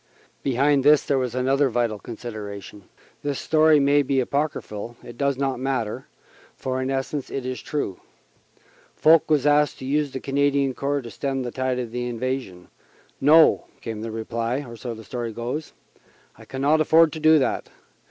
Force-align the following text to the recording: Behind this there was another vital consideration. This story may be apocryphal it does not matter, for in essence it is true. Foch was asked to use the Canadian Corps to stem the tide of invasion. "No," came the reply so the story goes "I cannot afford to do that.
Behind 0.41 0.83
this 0.83 1.03
there 1.03 1.19
was 1.19 1.35
another 1.35 1.69
vital 1.69 1.99
consideration. 1.99 2.85
This 3.21 3.39
story 3.39 3.79
may 3.79 4.01
be 4.01 4.19
apocryphal 4.19 4.97
it 5.03 5.15
does 5.15 5.37
not 5.37 5.59
matter, 5.59 6.07
for 6.55 6.81
in 6.81 6.89
essence 6.89 7.29
it 7.29 7.45
is 7.45 7.61
true. 7.61 7.99
Foch 8.95 9.29
was 9.29 9.45
asked 9.45 9.77
to 9.77 9.85
use 9.85 10.09
the 10.09 10.19
Canadian 10.19 10.73
Corps 10.73 11.03
to 11.03 11.11
stem 11.11 11.43
the 11.43 11.51
tide 11.51 11.77
of 11.77 11.93
invasion. 11.93 12.69
"No," 13.21 13.65
came 13.79 14.01
the 14.01 14.09
reply 14.09 14.65
so 14.73 14.95
the 14.95 15.03
story 15.03 15.31
goes 15.33 15.71
"I 16.35 16.45
cannot 16.45 16.81
afford 16.81 17.13
to 17.13 17.19
do 17.19 17.37
that. 17.37 17.69